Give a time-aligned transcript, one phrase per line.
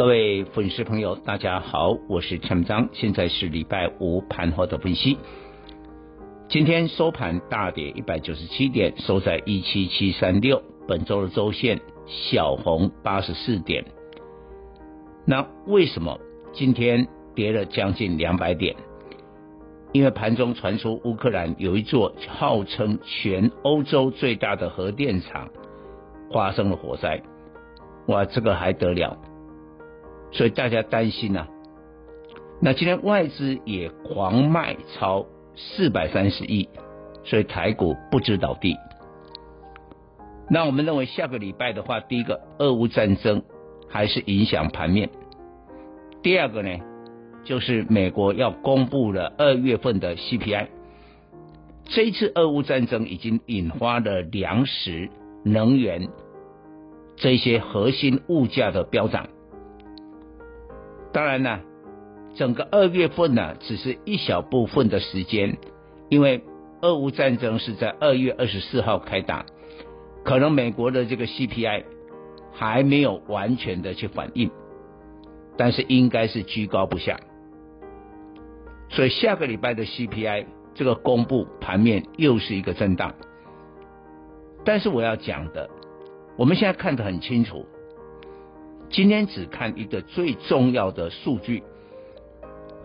[0.00, 5.18] 各位粉丝朋友，大家好，我是陈章，现在是礼拜五盘后的分析。
[6.48, 10.62] 今天收盘大跌一百九十七点，收在一七七三六。
[10.88, 13.84] 本周的周线小红八十四点。
[15.26, 16.18] 那为什么
[16.54, 18.74] 今天跌了将近两百点？
[19.92, 25.50] 因为盘中传出乌克兰有一座号称全欧洲最大的核电厂
[26.32, 27.22] 发生了火灾，
[28.06, 29.14] 哇，这个还得了？
[30.32, 31.48] 所以大家担心呐、啊，
[32.60, 36.68] 那今天外资也狂卖超四百三十亿，
[37.24, 38.76] 所以台股不知倒地。
[40.48, 43.42] 那我们认为下个礼拜的话，第一个俄乌战争
[43.88, 45.10] 还是影响盘面，
[46.22, 46.78] 第二个呢，
[47.44, 50.66] 就是美国要公布了二月份的 CPI，
[51.84, 55.08] 这一次俄乌战争已经引发了粮食、
[55.44, 56.08] 能源
[57.16, 59.28] 这些核心物价的飙涨。
[61.12, 61.60] 当然呢，
[62.34, 65.58] 整个二月份呢，只是一小部分的时间，
[66.08, 66.44] 因为
[66.82, 69.44] 俄乌战争是在二月二十四号开打，
[70.24, 71.84] 可能美国的这个 CPI
[72.52, 74.50] 还没有完全的去反应，
[75.56, 77.18] 但是应该是居高不下，
[78.88, 83.14] 所以下个礼拜的 CPI 这个公布盘面又是一个震荡，
[84.64, 85.68] 但是我要讲的，
[86.36, 87.66] 我们现在看得很清楚。
[88.90, 91.62] 今天只看一个最重要的数据，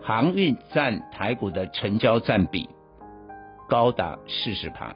[0.00, 2.68] 航运占台股的成交占比
[3.68, 4.94] 高达四十趴。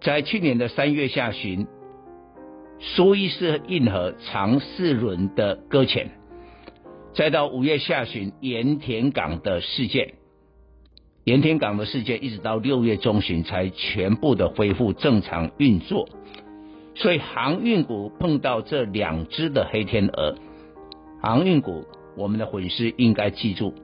[0.00, 1.66] 在去年的三月下旬，
[2.80, 6.10] 苏伊士运河长四轮的搁浅，
[7.14, 10.14] 再到五月下旬盐田港的事件，
[11.24, 16.08] 盐田港的事件一直到六月中旬才全部的恢复正常运作。
[16.94, 20.34] 所以航运股碰到这两只的黑天鹅，
[21.22, 21.86] 航运股
[22.16, 23.74] 我们的粉丝应该记住，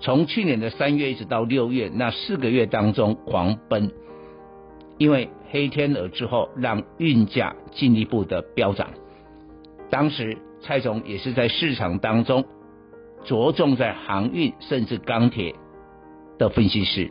[0.00, 3.90] 从去年的三月一直到六月那四个月当中狂奔，
[4.98, 8.90] 因为黑天鹅之后让运价进一步的飙涨。
[9.90, 12.44] 当时蔡总也是在市场当中
[13.24, 15.54] 着重在航运甚至钢铁
[16.36, 17.10] 的分析师，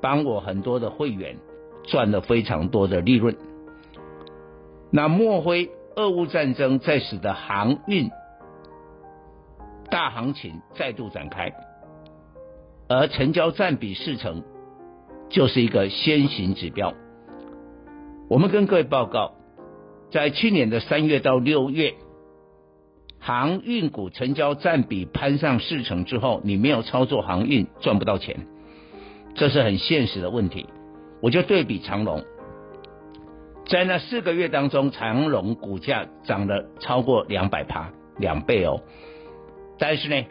[0.00, 1.36] 帮我很多的会员
[1.82, 3.36] 赚了非常多的利润。
[4.90, 8.10] 那莫非俄乌战争在使得航运
[9.90, 11.52] 大行情再度展开，
[12.88, 14.42] 而成交占比四成
[15.28, 16.94] 就是一个先行指标。
[18.28, 19.32] 我们跟各位报告，
[20.10, 21.94] 在去年的三月到六月，
[23.18, 28.46] 航运股成交占比攀上四成之后，你没有操作航运赚不到钱，
[29.34, 30.66] 这是很现实的问题。
[31.22, 32.24] 我就对比长龙。
[33.68, 38.80] 在那四个月当中，长隆股价涨了超过两百趴，两倍哦。
[39.76, 40.24] 但是呢，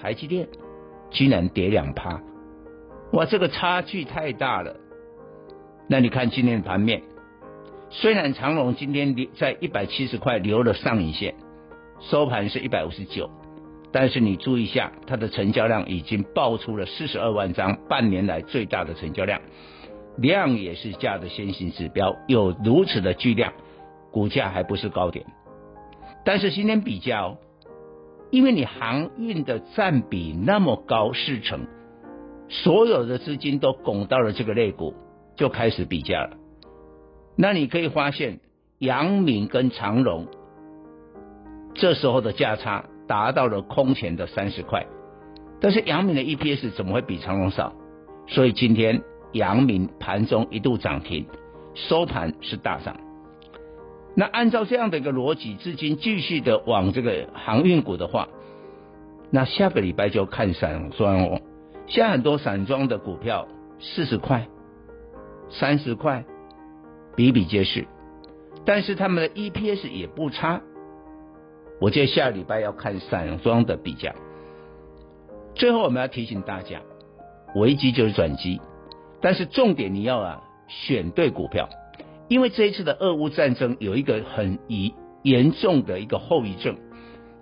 [0.00, 0.48] 台积电
[1.10, 2.20] 居然跌两趴，
[3.12, 4.76] 哇，这个差距太大了。
[5.88, 7.02] 那你看今天的盘面，
[7.88, 11.34] 虽然长隆今天在一百七十块留了上影线，
[12.00, 13.30] 收盘是一百五十九，
[13.90, 19.40] 但是你注意一下，它的成交量已经爆出了四十二万张，半年来最大的成交量。
[20.16, 23.52] 量也是价的先行指标，有如此的巨量，
[24.10, 25.26] 股价还不是高点。
[26.24, 27.36] 但是今天比较，
[28.30, 31.66] 因为你航运的占比那么高四成，
[32.48, 34.94] 所有的资金都拱到了这个类股，
[35.36, 36.36] 就开始比价了。
[37.36, 38.40] 那你可以发现，
[38.78, 40.26] 阳明跟长荣
[41.74, 44.86] 这时候的价差达到了空前的三十块，
[45.60, 47.74] 但是阳明的 EPS 怎么会比长荣少？
[48.26, 49.02] 所以今天。
[49.36, 51.26] 阳明盘中一度涨停，
[51.74, 52.96] 收盘是大涨。
[54.14, 58.28] 那按照这样的一个逻辑，资金继续的往这个航运股的话，
[59.30, 61.40] 那下个礼拜就看散装哦。
[61.86, 63.46] 现在很多散装的股票
[63.78, 64.48] 四十块、
[65.50, 66.24] 三十块，
[67.14, 67.86] 比比皆是。
[68.64, 70.60] 但是他们的 EPS 也不差。
[71.78, 74.12] 我觉得下礼拜要看散装的比较。
[75.54, 76.80] 最后我们要提醒大家，
[77.54, 78.60] 危机就是转机。
[79.20, 81.68] 但是重点你要啊选对股票，
[82.28, 84.92] 因为这一次的俄乌战争有一个很严
[85.22, 86.76] 严重的一个后遗症，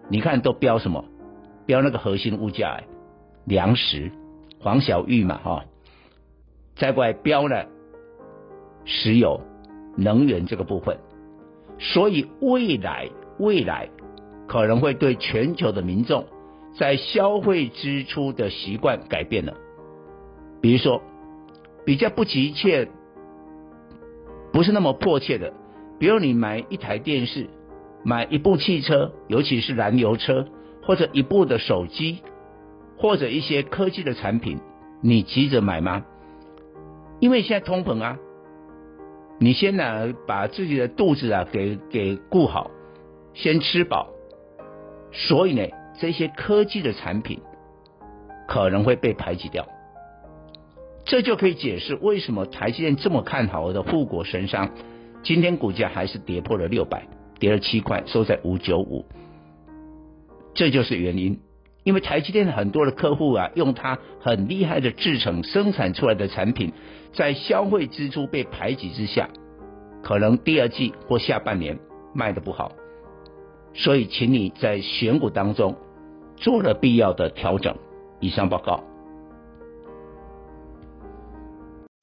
[0.09, 1.05] 你看都标什么？
[1.67, 2.83] 标那个核心物价，
[3.47, 4.13] 粮食、
[4.61, 5.65] 黄小玉嘛，哈，
[6.77, 7.67] 再过来标了
[8.85, 9.41] 石油、
[9.97, 10.99] 能源这个部分。
[11.79, 13.89] 所以未来未来
[14.47, 16.27] 可能会对全球的民众
[16.79, 19.55] 在消费支出的习惯改变了。
[20.61, 21.03] 比如说，
[21.85, 22.89] 比较不急切，
[24.53, 25.53] 不是那么迫切的，
[25.99, 27.49] 比如你买一台电视，
[28.03, 30.47] 买一部汽车，尤其是燃油车，
[30.83, 32.21] 或者一部的手机，
[32.97, 34.61] 或者一些科技的产品，
[35.03, 36.05] 你急着买吗？
[37.21, 38.19] 因为现在通膨啊，
[39.39, 42.71] 你先呢把自己的肚子啊给给顾好，
[43.35, 44.09] 先吃饱，
[45.13, 45.67] 所以呢
[45.99, 47.41] 这些科技的产品
[48.49, 49.67] 可能会被排挤掉。
[51.05, 54.73] 这就可以解释为什么台积电这么看好我的护国神山，
[55.23, 57.07] 今天股价还是跌破了六百，
[57.39, 59.05] 跌了七块，收在五九五。
[60.55, 61.41] 这就是原因，
[61.83, 66.73] 因为台积电很多的客户啊，用它很厉害的制程生产出来的产品，
[67.13, 69.29] 在消费支出被排挤之下，
[70.03, 71.79] 可能第二季或下半年
[72.15, 72.73] 卖的不好，
[73.75, 75.77] 所以请你在选股当中
[76.37, 77.77] 做了必要的调整。
[78.21, 78.94] 以上报告。